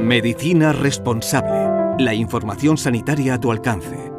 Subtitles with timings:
[0.00, 2.02] Medicina responsable.
[2.04, 4.12] La información sanitaria a tu alcance.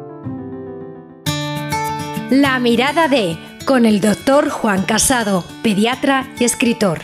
[2.30, 6.98] La mirada de con el doctor Juan Casado, pediatra y escritor.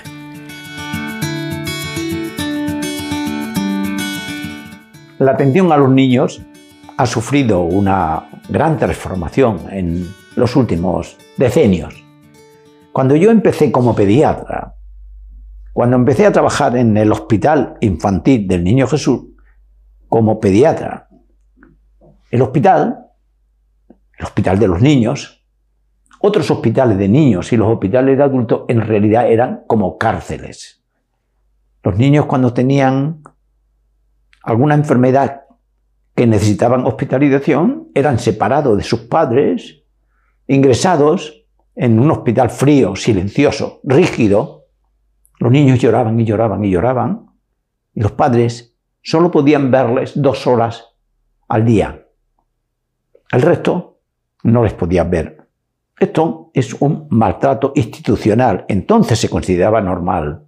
[5.18, 6.42] La atención a los niños
[6.96, 12.04] ha sufrido una gran transformación en los últimos decenios.
[12.92, 14.74] Cuando yo empecé como pediatra,
[15.72, 19.22] cuando empecé a trabajar en el Hospital Infantil del Niño Jesús
[20.08, 21.08] como pediatra,
[22.30, 23.06] el hospital,
[24.18, 25.44] el hospital de los niños,
[26.20, 30.82] otros hospitales de niños y los hospitales de adultos en realidad eran como cárceles.
[31.82, 33.22] Los niños cuando tenían
[34.42, 35.42] alguna enfermedad
[36.14, 39.82] que necesitaban hospitalización eran separados de sus padres,
[40.46, 41.44] ingresados
[41.74, 44.61] en un hospital frío, silencioso, rígido.
[45.42, 47.26] Los niños lloraban y lloraban y lloraban
[47.92, 50.94] y los padres solo podían verles dos horas
[51.48, 52.06] al día.
[53.32, 53.98] El resto
[54.44, 55.48] no les podían ver.
[55.98, 60.44] Esto es un maltrato institucional, entonces se consideraba normal.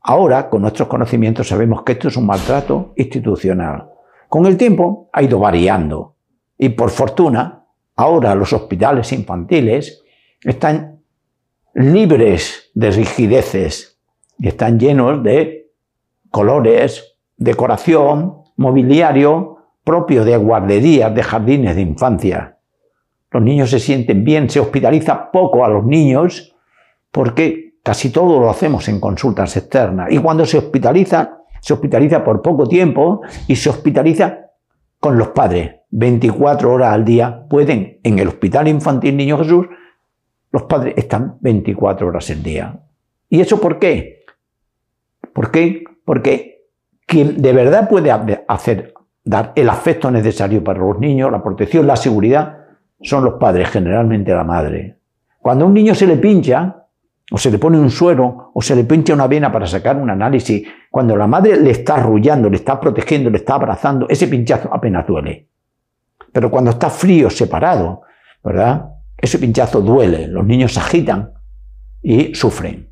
[0.00, 3.90] Ahora, con nuestros conocimientos, sabemos que esto es un maltrato institucional.
[4.30, 6.16] Con el tiempo ha ido variando
[6.56, 10.02] y por fortuna, ahora los hospitales infantiles
[10.42, 11.02] están
[11.74, 13.91] libres de rigideces
[14.42, 15.70] y están llenos de
[16.28, 22.58] colores, decoración, mobiliario propio de guarderías, de jardines de infancia.
[23.30, 26.56] Los niños se sienten bien, se hospitaliza poco a los niños
[27.12, 30.10] porque casi todo lo hacemos en consultas externas.
[30.10, 34.50] Y cuando se hospitaliza, se hospitaliza por poco tiempo y se hospitaliza
[34.98, 35.76] con los padres.
[35.90, 39.66] 24 horas al día pueden, en el Hospital Infantil Niño Jesús,
[40.50, 42.80] los padres están 24 horas al día.
[43.28, 44.21] ¿Y eso por qué?
[45.32, 45.84] ¿Por qué?
[46.04, 46.66] Porque
[47.06, 48.10] quien de verdad puede
[48.48, 48.94] hacer,
[49.24, 52.58] dar el afecto necesario para los niños, la protección, la seguridad,
[53.00, 54.98] son los padres, generalmente la madre.
[55.38, 56.86] Cuando a un niño se le pincha,
[57.30, 60.10] o se le pone un suero, o se le pincha una vena para sacar un
[60.10, 64.72] análisis, cuando la madre le está arrullando, le está protegiendo, le está abrazando, ese pinchazo
[64.72, 65.48] apenas duele.
[66.32, 68.02] Pero cuando está frío, separado,
[68.44, 68.90] ¿verdad?
[69.16, 71.32] Ese pinchazo duele, los niños se agitan
[72.02, 72.90] y sufren.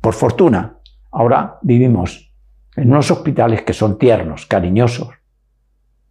[0.00, 0.75] Por fortuna,
[1.16, 2.30] ahora vivimos
[2.76, 5.08] en unos hospitales que son tiernos, cariñosos,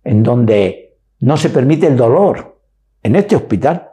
[0.03, 2.59] en donde no se permite el dolor,
[3.03, 3.87] en este hospital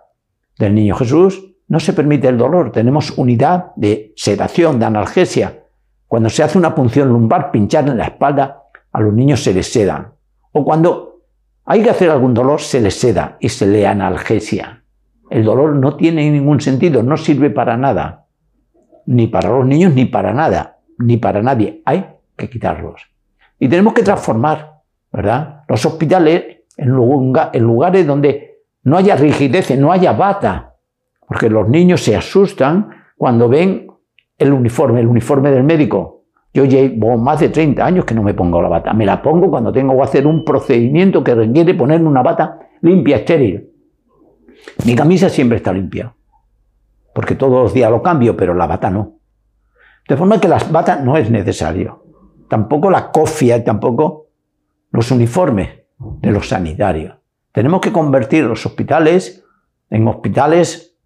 [0.58, 5.64] del Niño Jesús no se permite el dolor, tenemos unidad de sedación, de analgesia.
[6.06, 9.70] Cuando se hace una punción lumbar, pinchar en la espalda, a los niños se les
[9.70, 10.14] seda.
[10.52, 11.20] O cuando
[11.66, 14.82] hay que hacer algún dolor, se les seda y se le analgesia.
[15.30, 18.26] El dolor no tiene ningún sentido, no sirve para nada.
[19.06, 21.82] Ni para los niños, ni para nada, ni para nadie.
[21.84, 23.02] Hay que quitarlos.
[23.58, 24.80] Y tenemos que transformar,
[25.12, 25.64] ¿verdad?
[25.68, 30.74] Los hospitales en lugares donde no haya rigidez, no haya bata,
[31.26, 33.86] porque los niños se asustan cuando ven
[34.38, 36.24] el uniforme, el uniforme del médico.
[36.52, 38.92] Yo llevo más de 30 años que no me pongo la bata.
[38.92, 43.18] Me la pongo cuando tengo que hacer un procedimiento que requiere ponerme una bata limpia,
[43.18, 43.70] estéril.
[44.84, 46.12] Mi camisa siempre está limpia,
[47.14, 49.14] porque todos los días lo cambio, pero la bata no.
[50.08, 52.04] De forma que las batas no es necesario.
[52.48, 54.26] Tampoco la cofia, tampoco
[54.90, 57.16] los uniformes de los sanitarios.
[57.52, 59.44] Tenemos que convertir los hospitales
[59.90, 60.96] en hospitales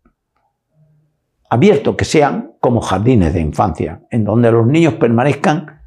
[1.49, 5.81] abiertos, que sean como jardines de infancia, en donde los niños permanezcan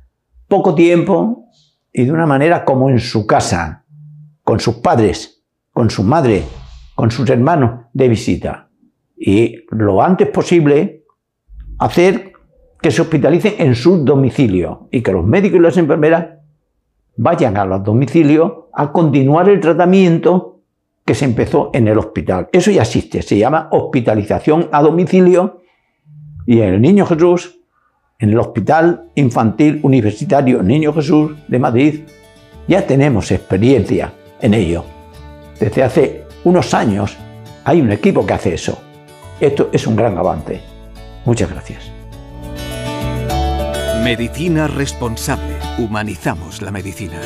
[0.47, 1.49] poco tiempo
[1.91, 3.85] y de una manera como en su casa,
[4.43, 6.43] con sus padres, con su madre,
[6.95, 8.69] con sus hermanos de visita.
[9.17, 11.05] Y lo antes posible
[11.77, 12.28] hacer
[12.81, 16.27] que se hospitalicen en su domicilio y que los médicos y las enfermeras
[17.17, 20.61] vayan a los domicilios a continuar el tratamiento
[21.05, 22.47] que se empezó en el hospital.
[22.51, 25.61] Eso ya existe, se llama hospitalización a domicilio
[26.45, 27.59] y en el Niño Jesús,
[28.19, 32.01] en el Hospital Infantil Universitario Niño Jesús de Madrid,
[32.67, 34.83] ya tenemos experiencia en ello.
[35.59, 37.17] Desde hace unos años
[37.65, 38.79] hay un equipo que hace eso.
[39.39, 40.61] Esto es un gran avance.
[41.25, 41.98] Muchas gracias.
[44.09, 45.59] Medicina responsable.
[45.77, 47.21] Humanizamos la medicina.